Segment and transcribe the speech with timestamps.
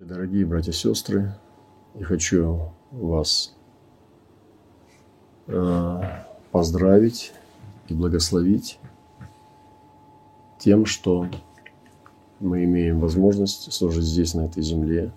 [0.00, 1.34] Дорогие братья и сестры,
[1.96, 3.56] я хочу вас
[5.48, 6.00] э,
[6.52, 7.32] поздравить
[7.88, 8.78] и благословить
[10.60, 11.26] тем, что
[12.38, 15.10] мы имеем возможность служить здесь, на этой земле.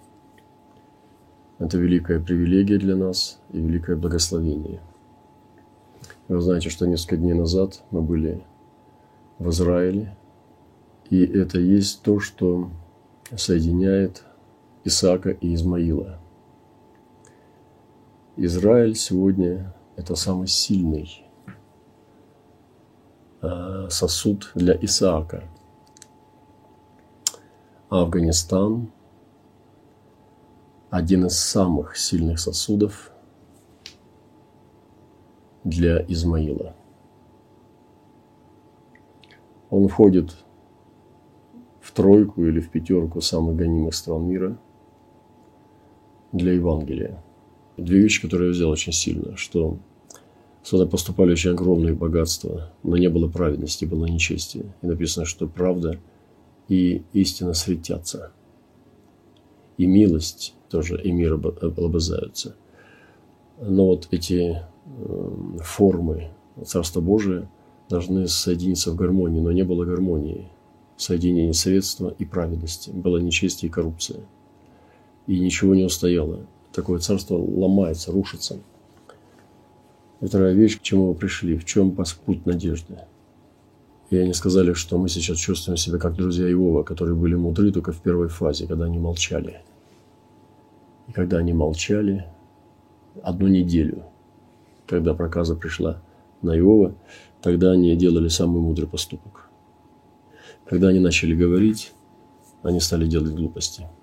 [1.59, 4.81] Это великая привилегия для нас и великое благословение.
[6.27, 8.43] Вы знаете, что несколько дней назад мы были
[9.37, 10.17] в Израиле,
[11.11, 12.71] и это есть то, что
[13.37, 14.23] соединяет
[14.83, 16.19] Исаака и Измаила.
[18.35, 21.23] Израиль сегодня– это самый сильный
[23.41, 25.43] а, сосуд для Исаака.
[27.89, 28.91] Афганистан–
[30.89, 33.11] один из самых сильных сосудов
[35.63, 36.75] для Измаила.
[39.69, 40.35] Он входит
[41.81, 44.57] в тройку или в пятерку самых гонимых стран мира–
[46.31, 47.21] для Евангелия.
[47.77, 49.77] Две вещи, которые я взял очень сильно, что
[50.63, 54.65] сюда поступали очень огромные богатства, но не было праведности, было нечестие.
[54.81, 55.99] И написано, что правда
[56.67, 58.31] и истина светятся.
[59.77, 62.55] И милость тоже, и мир облобызаются.
[63.59, 66.29] Но вот эти эм, формы
[66.65, 67.49] Царства Божия
[67.89, 70.49] должны соединиться в гармонии, но не было гармонии.
[70.97, 72.91] Соединение средства и праведности.
[72.91, 74.19] Было нечестие и коррупция–
[75.27, 76.45] и ничего не устояло.
[76.71, 78.59] Такое царство ломается, рушится.
[80.21, 82.99] И вторая вещь, к чему мы пришли, в чем путь надежды.
[84.09, 87.91] И они сказали, что мы сейчас чувствуем себя как друзья Иова, которые были мудры только
[87.91, 89.61] в первой фазе, когда они молчали.
[91.07, 92.25] И когда они молчали
[93.23, 94.03] одну неделю,
[94.85, 96.01] когда проказа пришла
[96.41, 96.93] на Иова,
[97.41, 99.49] тогда они делали самый мудрый поступок.
[100.65, 101.93] Когда они начали говорить,
[102.63, 103.87] они стали делать глупости–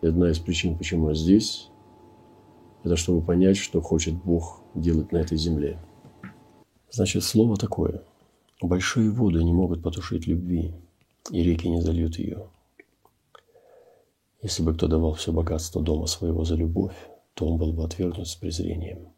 [0.00, 1.68] и одна из причин, почему я здесь,
[2.84, 5.78] это чтобы понять, что хочет Бог делать на этой земле.
[6.90, 8.02] Значит, слово такое.
[8.62, 10.74] Большие воды не могут потушить любви,
[11.30, 12.48] и реки не зальют ее.
[14.42, 16.96] Если бы кто давал все богатство дома своего за любовь,
[17.34, 19.08] то он был бы отвергнут с презрением.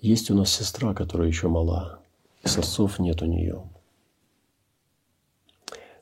[0.00, 2.00] Есть у нас сестра, которая еще мала,
[2.42, 3.62] и сосцов нет у нее–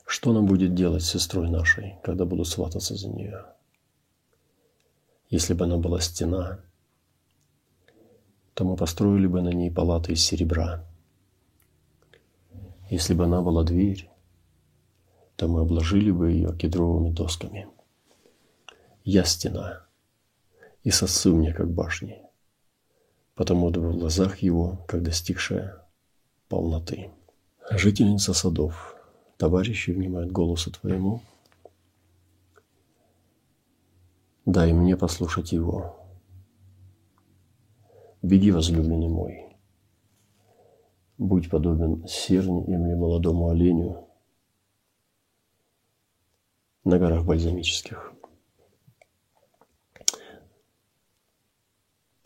[0.07, 3.45] что она будет делать с сестрой нашей, когда буду свататься за нее?
[5.29, 6.61] Если бы она была стена,
[8.53, 10.85] то мы построили бы на ней палаты из серебра.
[12.89, 14.09] Если бы она была дверь,
[15.35, 17.67] то мы обложили бы ее кедровыми досками.
[19.03, 19.85] Я стена,
[20.83, 22.21] и сосы мне, как башни,
[23.35, 25.85] потому что в глазах его, как достигшая
[26.47, 27.11] полноты.
[27.69, 28.93] Жительница садов–
[29.37, 31.21] товарищи внимают голосу Твоему.
[34.45, 35.95] Дай мне послушать Его.
[38.21, 39.55] Беги, возлюбленный мой.
[41.17, 44.07] Будь подобен серни или молодому оленю
[46.83, 48.13] на горах бальзамических.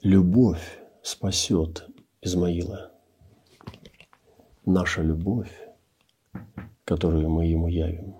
[0.03, 1.87] Любовь спасет
[2.21, 2.91] Измаила.
[4.65, 5.51] Наша любовь
[6.91, 8.17] которую мы ему явим.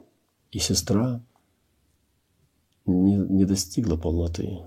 [0.49, 1.21] И сестра
[2.85, 4.61] не, не достигла полноты.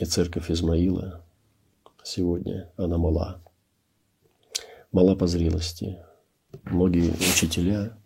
[0.00, 1.24] И церковь Измаила
[2.02, 3.40] сегодня, она мала.
[4.90, 6.04] Мала по зрелости.
[6.64, 7.96] Многие учителя,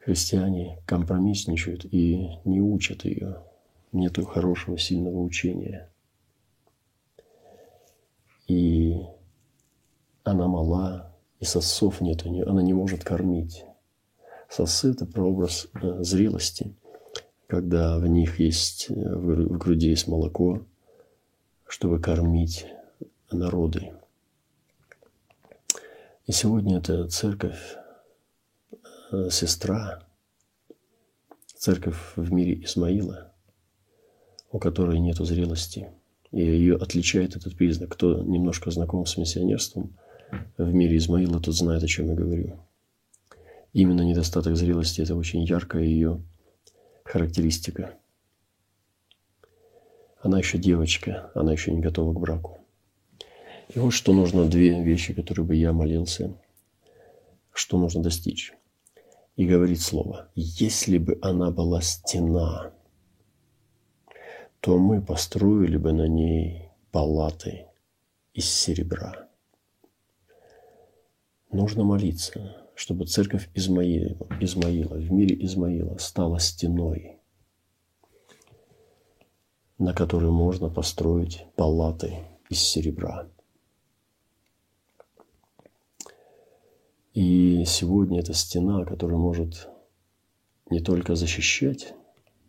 [0.00, 3.44] христиане компромиссничают и не учат ее.
[3.92, 5.88] Нету хорошего, сильного учения.
[8.48, 8.96] И
[10.24, 11.11] она мала,
[11.42, 13.64] и сосов нет у нее, она не может кормить.
[14.48, 16.72] Сосы– это прообраз э, зрелости,
[17.48, 20.64] когда в них есть, э, в груди есть молоко,
[21.66, 22.66] чтобы кормить
[23.32, 23.92] народы.
[26.26, 27.76] И сегодня эта церковь,
[29.10, 30.06] э, сестра,
[31.56, 33.32] церковь в мире Исмаила,
[34.52, 35.90] у которой нет зрелости.
[36.30, 37.90] И ее отличает этот признак.
[37.90, 39.98] Кто немножко знаком с миссионерством,
[40.56, 42.58] в мире Измаила, тот знает, о чем я говорю.
[43.72, 46.22] Именно недостаток зрелости– это очень яркая ее
[47.04, 47.94] характеристика.
[50.20, 52.58] Она еще девочка, она еще не готова к браку.
[53.74, 56.36] И вот что нужно, две вещи, которые бы я молился,
[57.52, 58.52] что нужно достичь.
[59.36, 62.72] И говорит слово, если бы она была стена,
[64.60, 67.66] то мы построили бы на ней палаты
[68.34, 69.28] из серебра.
[71.52, 72.62] Нужно молиться.
[72.74, 77.18] чтобы церковь Измаила, Измаила в мире Измаила стала стеной,
[79.78, 83.28] на которой можно построить палаты из серебра.
[87.14, 89.68] И сегодня эта стена, которая может
[90.70, 91.94] не только защищать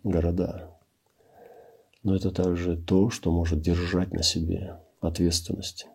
[0.04, 0.80] города,
[2.02, 5.88] но это также то, что может держать на себе ответственность.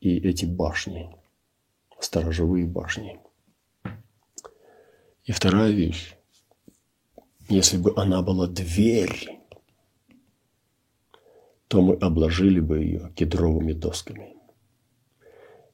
[0.00, 1.14] И эти башни,
[2.00, 3.18] сторожевые башни.
[5.24, 6.14] И вторая вещь.
[7.48, 9.40] Если бы она была дверь,
[11.68, 14.36] то мы обложили бы ее кедровыми досками.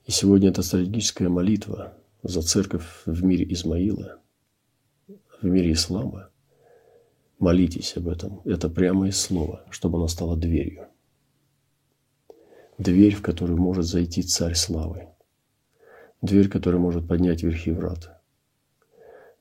[0.07, 4.21] И сегодня это стратегическая молитва за церковь в мире Измаила,
[5.41, 6.31] в мире ислама.
[7.39, 8.41] Молитесь об этом.
[8.45, 10.89] Это прямое слово, чтобы она стала дверью.
[12.79, 15.09] Дверь, в которую может зайти царь славы.
[16.23, 18.23] Дверь, которая может поднять верхи врат.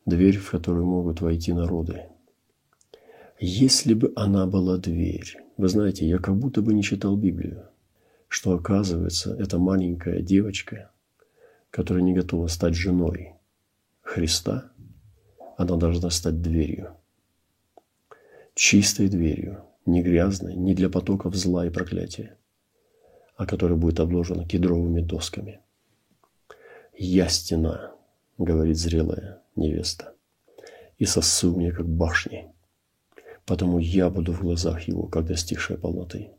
[0.06, 2.08] Дверь, в которую могут войти народы.
[3.40, 7.72] Если бы она была дверь, вы знаете, я как будто бы не читал Библию
[8.32, 10.90] что оказывается, эта маленькая девочка,
[11.70, 13.34] которая не готова стать женой
[14.02, 14.72] Христа,
[15.58, 16.96] она должна стать дверью.
[18.56, 22.38] Чистой дверью, не грязной, не для потоков зла и проклятия,
[23.36, 25.60] а которая будет обложена кедровыми досками.
[27.04, 27.96] «Я стена»,—
[28.38, 30.14] говорит зрелая невеста,
[31.00, 32.54] «и сосу мне, как башни,
[33.48, 36.30] потому я буду в глазах его, как достигшая полноты».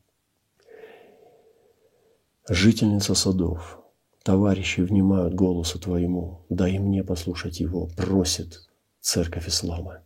[2.48, 3.82] Жительница садов,
[4.22, 8.70] товарищи внимают голосу твоему, дай мне послушать его, просит
[9.00, 10.04] церковь ислама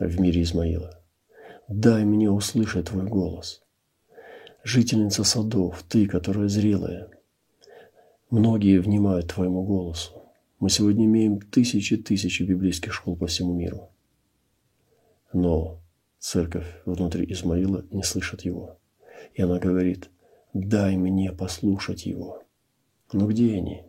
[0.00, 1.00] в мире Измаила.
[1.68, 3.62] Дай мне услышать твой голос.
[4.64, 7.11] Жительница садов, ты, которая зрелая,
[8.32, 10.22] многие внимают твоему голосу.
[10.58, 13.90] Мы сегодня имеем тысячи тысячи библейских школ по всему миру.
[15.32, 15.80] Но
[16.18, 18.78] церковь внутри Измаила не слышит его.
[19.34, 20.10] И она говорит,
[20.52, 22.42] Дай мне послушать его.
[23.12, 23.84] Но где они?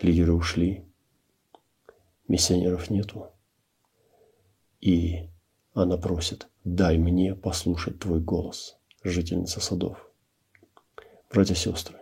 [0.00, 0.86] Лидеры ушли,
[2.28, 3.30] миссионеров нету.
[4.80, 5.28] И
[5.74, 10.10] она просит, дай мне послушать твой голос, жительница садов.
[11.30, 11.98] Братья и сестры,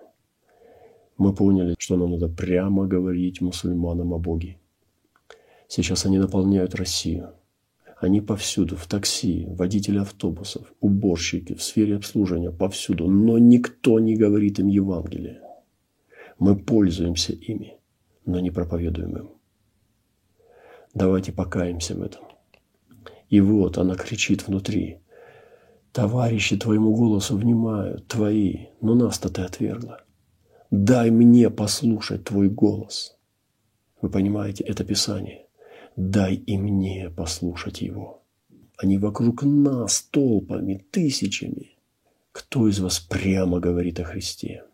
[1.18, 4.58] мы поняли, что нам надо прямо говорить мусульманам о Боге.
[5.68, 7.32] Сейчас они наполняют Россию–
[7.98, 13.08] они повсюду, в такси, водители автобусов, уборщики, в сфере обслуживания, повсюду.
[13.08, 15.40] Но никто не говорит им Евангелие.
[16.38, 17.78] Мы пользуемся ими,
[18.26, 19.30] но не проповедуем им.
[20.92, 22.22] Давайте покаемся в этом.
[23.30, 24.98] И вот она кричит внутри.
[25.92, 30.02] Товарищи твоему голосу внимают, твои, но нас-то ты отвергла.
[30.76, 33.17] Дай мне послушать твой голос.
[34.02, 35.46] Вы понимаете, это Писание
[35.96, 38.23] дай и мне послушать его.
[38.76, 41.78] Они вокруг нас толпами, тысячами.
[42.32, 44.64] Кто из вас прямо говорит о Христе?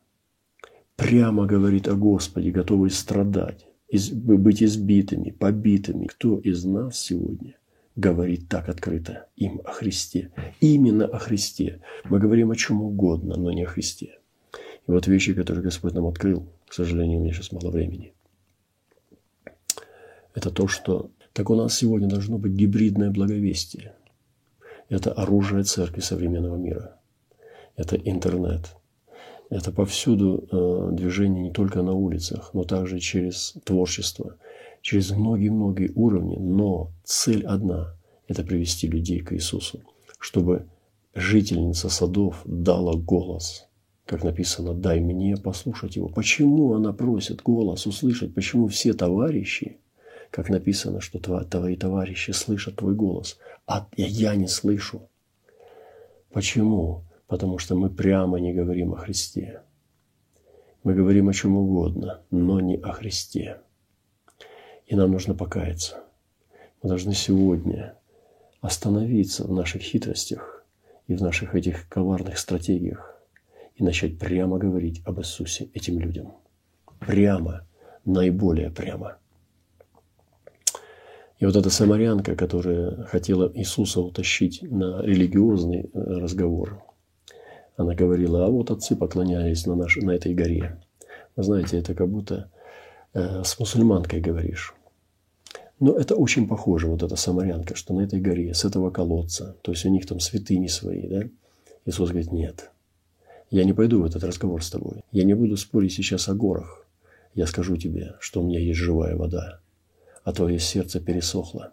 [0.97, 3.65] Прямо говорит о Господе, готовый страдать,
[4.13, 6.07] быть избитыми, побитыми.
[6.07, 7.55] Кто из нас сегодня
[7.95, 10.33] говорит так открыто им о Христе?
[10.61, 11.81] Именно о Христе.
[12.05, 14.19] Мы говорим о чем угодно, но не о Христе.
[14.87, 18.13] И вот вещи, которые Господь нам открыл, к сожалению, у меня сейчас мало времени–
[20.35, 23.95] это то, что так у нас сегодня должно быть гибридное благовестие.
[24.89, 26.97] Это оружие церкви современного мира.
[27.77, 28.77] Это интернет.
[29.49, 34.37] Это повсюду э, движение не только на улицах, но также через творчество,
[34.81, 36.37] через многие-многие уровни.
[36.37, 37.95] Но цель одна–
[38.29, 39.81] это привести людей к Иисусу,
[40.19, 40.67] чтобы
[41.15, 43.67] жительница садов дала голос,
[44.07, 46.09] как написано, дай мне послушать его.
[46.09, 48.35] Почему она просит голос услышать?
[48.35, 49.79] Почему все товарищи
[50.33, 55.11] как написано, что твои товарищи слышат твой голос, а я не слышу.
[56.33, 57.05] Почему?
[57.27, 59.63] Потому что мы прямо не говорим о Христе.
[60.85, 63.61] Мы говорим о чем угодно, но не о Христе.
[64.87, 66.03] И нам нужно покаяться.
[66.83, 67.99] Мы должны сегодня
[68.63, 70.65] остановиться в наших хитростях
[71.09, 73.12] и в наших этих коварных стратегиях
[73.77, 76.33] и начать прямо говорить об Иисусе этим людям.
[77.01, 77.67] Прямо,
[78.05, 79.17] наиболее прямо–
[81.43, 86.85] и вот эта самарянка, которая хотела Иисуса утащить на религиозный э, разговор,
[87.77, 90.81] она говорила, а вот отцы поклонялись на, наш, на этой горе.
[91.35, 92.49] Вы знаете, это как будто
[93.13, 94.73] э, с мусульманкой говоришь.
[95.81, 99.73] Но это очень похоже, вот эта самарянка, что на этой горе, с этого колодца, то
[99.73, 101.23] есть у них там святыни свои, да?
[101.87, 102.71] Иисус говорит, нет,
[103.53, 105.05] я не пойду в этот разговор с тобой.
[105.13, 106.87] Я не буду спорить сейчас о горах.
[107.35, 109.61] я скажу тебе, что у меня есть живая вода,
[110.25, 111.73] а твое сердце пересохло.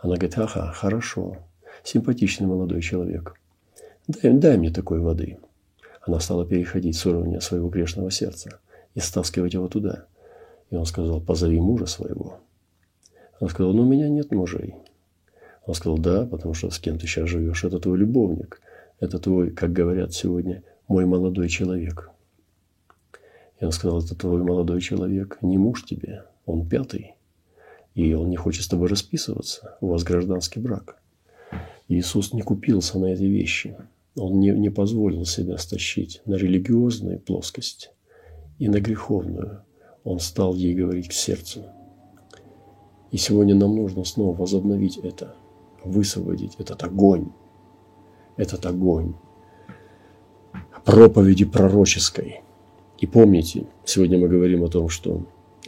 [0.00, 1.38] Она говорит, ага, хорошо,
[1.82, 3.34] симпатичный молодой человек.
[4.06, 5.38] Дай, дай мне такой воды.
[6.02, 8.60] Она стала переходить с уровня своего грешного сердца
[8.94, 10.06] и стаскивать его туда.
[10.70, 12.38] И он сказал, позови мужа своего.
[13.40, 14.76] Она сказала, ну у меня нет мужей.
[15.66, 18.60] Он сказал, да, потому что с кем ты сейчас живешь, это твой любовник.
[19.00, 22.10] Это твой, как говорят сегодня, мой молодой человек.
[23.58, 27.14] И он сказал, это твой молодой человек, не муж тебе, он пятый.
[27.94, 31.00] И он не хочет с тобой расписываться, у вас гражданский брак.
[31.88, 33.76] Иисус не купился на эти вещи.
[34.16, 37.92] Он не, не позволил себя стащить на религиозную плоскость
[38.58, 39.64] и на греховную.
[40.04, 41.64] Он стал ей говорить к сердцу.
[43.10, 45.34] И сегодня нам нужно снова возобновить это,
[45.84, 47.32] высвободить этот огонь,
[48.40, 49.12] этот огонь
[50.84, 52.40] проповеди пророческой.
[52.98, 55.22] И помните, сегодня мы говорим о том, что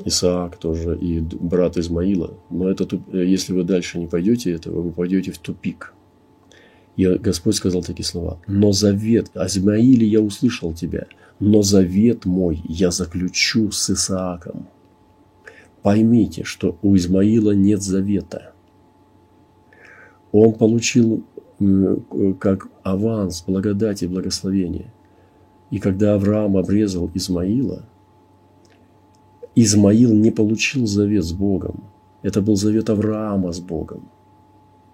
[0.05, 5.33] Исаак тоже и брат Измаила, но это, если вы дальше не пойдете этого, вы пойдете
[5.33, 5.95] в тупик.
[6.97, 8.38] И Господь сказал такие слова.
[8.47, 11.07] «Но завет, Азмаиле я услышал тебя,
[11.41, 14.69] но завет мой я заключу с Исааком».
[15.83, 18.52] Поймите, что у Измаила нет завета.
[20.31, 21.25] Он получил
[22.38, 24.92] как аванс благодати и благословения.
[25.71, 27.85] И когда Авраам обрезал Измаила,
[29.54, 31.85] Измаил не получил завет с Богом.
[32.23, 34.09] Это был завет Авраама с Богом.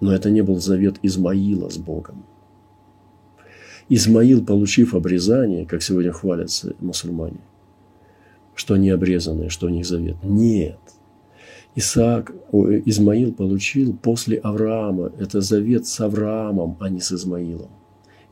[0.01, 2.25] Но это не был завет Измаила с Богом.
[3.89, 7.41] Измаил, получив обрезание, как сегодня хвалятся мусульмане,
[8.55, 10.17] что они обрезанные, что у них завет.
[10.23, 10.79] Нет.
[11.79, 12.33] Исаак,
[12.87, 15.13] Измаил получил после Авраама.
[15.17, 17.71] Это завет с Авраамом, а не с Измаилом.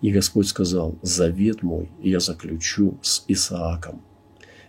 [0.00, 4.02] И Господь сказал, завет мой я заключу с Исааком.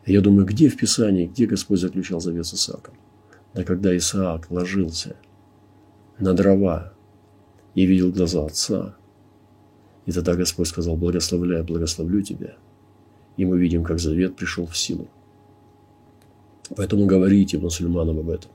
[0.06, 2.94] я думаю, где в Писании, где Господь заключал завет с Исааком?
[3.56, 5.16] Да когда Исаак ложился
[6.20, 6.94] на дрова
[7.74, 8.96] и видел глаза отца,
[10.06, 12.54] и тогда Господь сказал, благословляю, благословлю тебя.
[13.38, 15.08] И мы видим, как завет пришел в силу.
[16.76, 18.52] Поэтому говорите мусульманам об этом.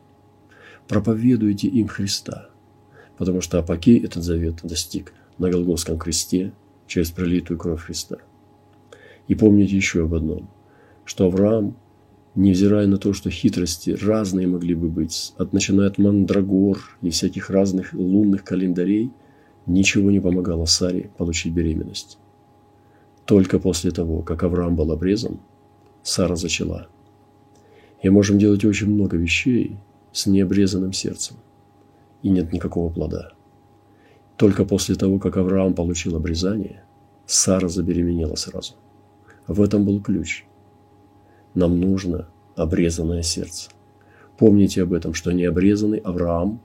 [0.93, 2.51] Проповедуйте им Христа.
[3.17, 6.53] Потому что Апокей этот завет достиг на Голгофском кресте
[6.87, 8.19] через пролитую кровь Христа.
[9.27, 10.51] И помните еще об одном,
[11.07, 11.79] что Авраам,
[12.35, 17.49] невзирая на то, что хитрости разные могли бы быть, от, начиная от мандрагор и всяких
[17.49, 19.13] разных лунных календарей,
[19.65, 22.19] ничего не помогало Саре получить беременность.
[23.25, 25.41] Только после того, как Авраам был обрезан,
[26.03, 26.89] Сара зачала–
[28.03, 29.79] и можем делать очень много вещей
[30.13, 31.37] с необрезанным сердцем.
[32.23, 33.33] И нет никакого плода.
[34.37, 36.85] Только после того, как Авраам получил обрезание,
[37.27, 38.75] Сара забеременела сразу.
[39.47, 40.45] В этом был ключ.
[41.55, 43.71] Нам нужно обрезанное сердце.
[44.39, 46.61] Помните об этом, что необрезанный Авраам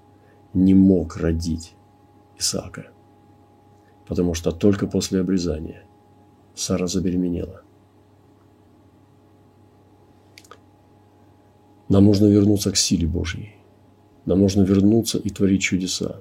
[0.54, 1.75] не мог родить
[2.38, 2.88] Исаака.
[4.08, 5.84] Потому что только после обрезания
[6.56, 7.62] Сара забеременела.
[11.89, 13.56] Нам нужно вернуться к силе Божьей.
[14.25, 16.17] Нам нужно вернуться и творить чудеса.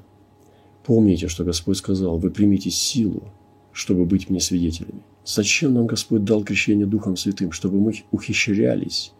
[0.84, 3.24] Помните, что Господь сказал, вы примите силу,
[3.72, 5.02] чтобы быть мне свидетелями.
[5.24, 7.50] Зачем нам Господь дал крещение Духом Святым?
[7.50, 9.12] Чтобы мы ухищрялись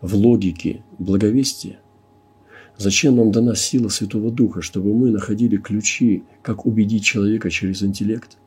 [0.00, 1.78] в логике благовестия?
[2.76, 8.38] Зачем нам дана сила Святого Духа, чтобы мы находили ключи, как убедить человека через интеллект,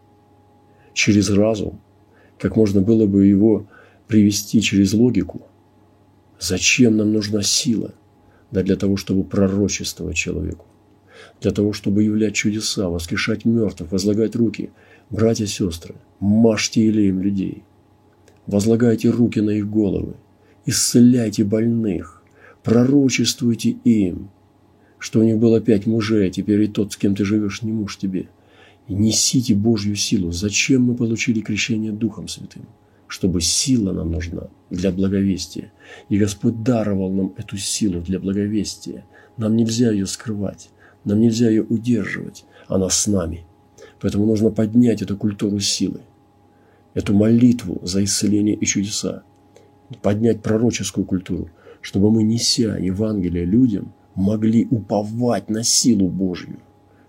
[0.93, 1.79] через разум,
[2.37, 3.65] как можно было бы его
[4.07, 5.43] привести через логику–
[6.47, 7.95] Зачем нам нужна сила?
[8.51, 10.65] Да для того, чтобы пророчествовать человеку.
[11.41, 14.69] Для того, чтобы являть чудеса, воскрешать мертвых, возлагать руки.
[15.09, 17.63] Братья и сестры, мажьте илеем людей.
[18.45, 20.13] Возлагайте руки на их головы.
[20.67, 22.21] Исцеляйте больных.
[22.61, 24.29] Пророчествуйте им,
[24.99, 27.71] что у них было пять мужей, а теперь и тот, с кем ты живешь, не
[27.71, 28.29] муж тебе.
[28.87, 30.31] И несите Божью силу.
[30.31, 32.67] Зачем мы получили крещение Духом Святым?
[33.07, 35.71] Чтобы сила нам нужна для благовестия.
[36.09, 39.05] И Господь даровал нам эту силу для благовестия.
[39.37, 40.69] Нам нельзя ее скрывать,
[41.03, 43.45] нам нельзя ее удерживать, она с нами.
[44.01, 46.01] Поэтому нужно поднять эту культуру силы,
[46.93, 49.23] эту молитву за исцеление и чудеса,
[50.01, 51.49] поднять пророческую культуру,
[51.81, 56.59] чтобы мы, неся Евангелие людям, могли уповать на силу Божью,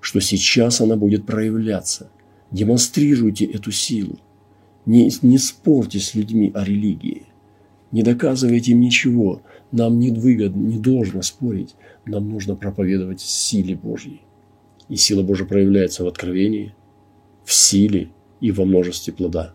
[0.00, 2.10] что сейчас она будет проявляться.
[2.50, 4.18] Демонстрируйте эту силу.
[4.86, 7.26] Не, не спорьте с людьми о религии.
[7.90, 9.42] Не доказывайте им ничего.
[9.72, 11.74] Нам не выгодно, не должно спорить.
[12.04, 14.22] Нам нужно проповедовать силе Божьей.
[14.88, 16.74] И сила Божья проявляется в откровении,
[17.44, 19.54] в силе и во множестве плода.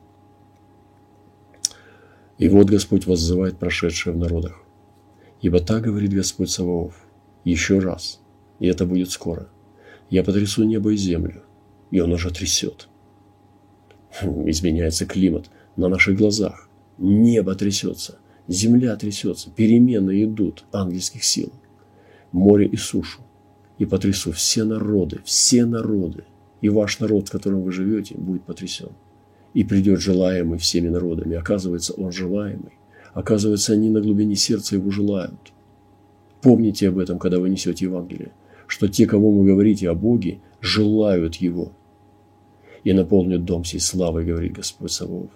[2.37, 4.61] И вот Господь воззывает прошедшее в народах.
[5.41, 7.07] Ибо так говорит Господь Саваоф,
[7.45, 8.19] еще раз,
[8.59, 9.47] и это будет скоро.
[10.09, 11.43] Я потрясу небо и землю,
[11.89, 12.89] и он уже трясет.
[14.45, 16.69] Изменяется климат на наших глазах.
[16.97, 21.51] Небо трясется, земля трясется, перемены идут ангельских сил,
[22.31, 23.21] море и сушу.
[23.77, 26.25] И потрясу все народы, все народы,
[26.61, 28.89] и ваш народ, в котором вы живете, будет потрясен.
[29.55, 31.35] И придет желаемый всеми народами.
[31.35, 32.73] Оказывается, он желаемый.
[33.13, 35.51] Оказывается, они на глубине сердца его желают.
[36.41, 38.31] Помните об этом, когда вы несете Евангелие,
[38.67, 41.71] что те, кому вы говорите о Боге, желают Его.
[42.83, 45.29] И наполнят дом сей славой, говорит Господь Савов.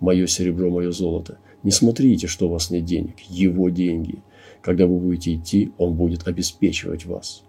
[0.00, 1.38] Мое серебро, мое золото.
[1.62, 3.20] Не смотрите, что у вас нет денег.
[3.20, 4.22] Его деньги.
[4.60, 7.42] Когда вы будете идти, Он будет обеспечивать вас.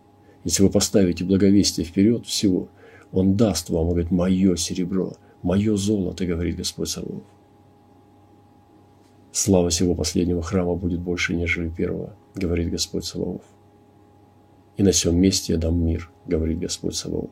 [0.44, 2.70] Если вы поставите благовестие вперед всего,
[3.12, 7.24] Он даст вам, говорит, мое серебро, мое золото, говорит Господь Савов.
[9.36, 13.42] Слава всего последнего храма будет больше, нежели первого, говорит Господь Саваоф.
[14.78, 17.32] И на всем месте я дам мир, говорит Господь Саваоф.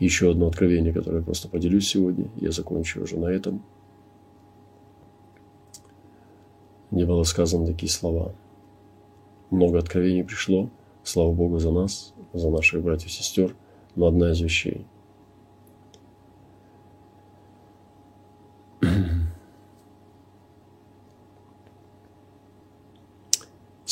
[0.00, 3.62] Еще одно откровение, которое я просто поделюсь сегодня, я закончу уже на этом.
[6.90, 8.34] Мне было сказано такие слова.
[9.50, 10.68] Много откровений пришло,
[11.04, 13.54] слава Богу за нас, за наших братьев и сестер,
[13.94, 14.84] но одна из вещей–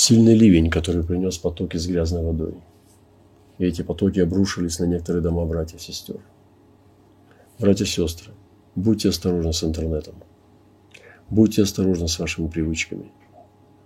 [0.08, 2.54] Сильный ливень, который принес потоки с грязной водой.
[3.58, 6.20] И эти потоки обрушились на некоторые дома братьев и сестер.
[7.58, 8.32] Братья и сестры,
[8.76, 10.14] будьте осторожны с интернетом.
[11.28, 13.10] Будьте осторожны с вашими привычками.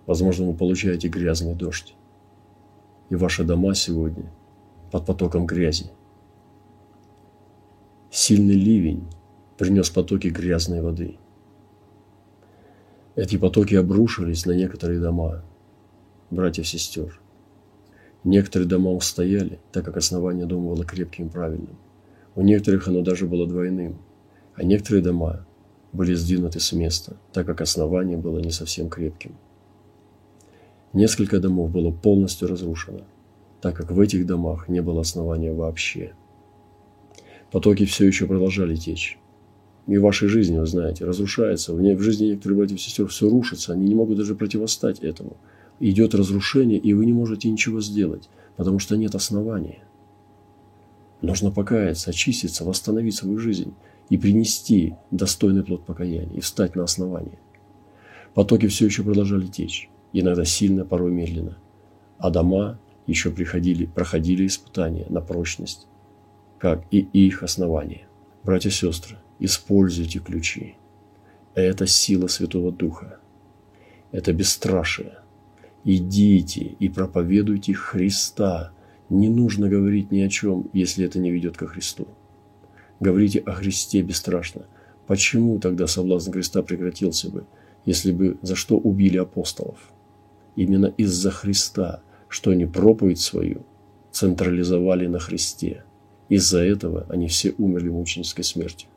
[0.06, 1.94] Возможно, вы получаете грязный дождь.
[3.08, 4.30] И ваши дома сегодня
[4.90, 5.90] под потоком грязи.
[8.10, 9.08] Сильный ливень
[9.56, 11.16] принес потоки грязной воды.
[13.14, 15.42] Эти потоки обрушились на некоторые дома,
[16.30, 17.21] братьев сестер.
[18.24, 21.76] Некоторые дома устояли, так как основание дома было крепким и правильным.
[22.36, 23.98] У некоторых оно даже было двойным,
[24.54, 25.44] а некоторые дома
[25.92, 29.36] были сдвинуты с места, так как основание было не совсем крепким.
[30.92, 33.02] Несколько домов было полностью разрушено,
[33.60, 36.12] так как в этих домах не было основания вообще.
[37.50, 39.18] Потоки все еще продолжали течь.
[39.88, 41.74] И в вашей жизни, вы знаете, разрушается.
[41.74, 43.72] В жизни некоторых братьев и сестер все рушится.
[43.72, 45.36] Они не могут даже противостать этому–
[45.90, 49.82] идет разрушение, и вы не можете ничего сделать, потому что нет основания.
[51.20, 53.74] Нужно покаяться, очиститься, восстановить свою жизнь
[54.08, 57.38] и принести достойный плод покаяния, и встать на основание.
[58.34, 61.58] Потоки все еще продолжали течь, иногда сильно, порой медленно,
[62.18, 65.86] а дома еще приходили, проходили испытания на прочность,
[66.58, 68.06] как и их основание.
[68.44, 70.76] Братья и сестры, используйте ключи.
[71.54, 73.18] Это сила Святого Духа.
[74.12, 75.21] Это бесстрашие.
[75.84, 78.72] Идите и проповедуйте Христа.
[79.08, 82.06] Не нужно говорить ни о чем, если это не ведет ко Христу.
[83.00, 84.66] Говорите о Христе бесстрашно.
[85.06, 87.44] Почему тогда соблазн Христа прекратился бы,
[87.84, 89.78] если бы за что убили апостолов?
[90.54, 93.62] Именно из-за Христа, что они проповедь свою
[94.12, 95.84] централизовали на Христе.
[96.28, 98.88] Из-за этого они все умерли мученической смертью.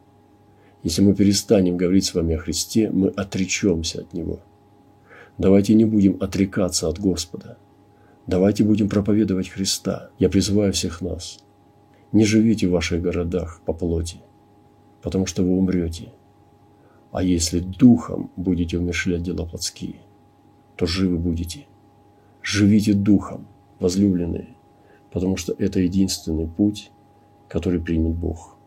[0.83, 4.39] Если мы перестанем говорить с вами о Христе, мы отречемся от Него–
[5.37, 7.57] Давайте не будем отрекаться от Господа.
[8.27, 10.09] Давайте будем проповедовать Христа.
[10.17, 11.39] Я призываю всех нас.
[12.11, 14.21] Не живите в ваших городах по плоти,
[15.01, 16.13] потому что вы умрете.
[17.11, 20.01] А если духом будете умершлять дела плотские,
[20.75, 21.67] то живы будете.
[22.41, 23.47] Живите духом,
[23.79, 24.55] возлюбленные,
[25.11, 26.91] потому что это единственный путь,
[27.47, 28.57] который примет Бог.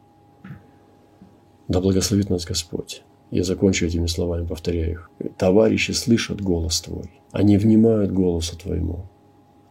[1.69, 3.03] Да благословит нас Господь.
[3.31, 5.11] Я закончу этими словами, повторяю их.
[5.37, 9.07] Товарищи слышат голос твой, они внимают голосу твоему.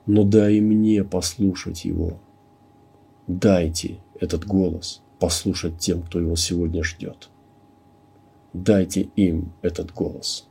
[0.05, 2.19] Но дай мне послушать его.
[3.27, 7.29] Дайте этот голос послушать тем, кто его сегодня ждет.
[8.53, 10.47] Дайте им этот голос.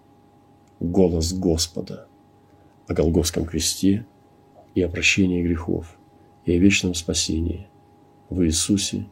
[0.80, 2.06] Голос Господа
[2.86, 4.06] о Голгофском кресте
[4.74, 5.96] и о прощении грехов
[6.44, 7.66] и о вечном спасении
[8.28, 9.06] в Иисусе,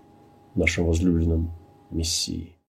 [0.54, 1.50] нашем возлюбленном
[1.90, 2.54] Мессии.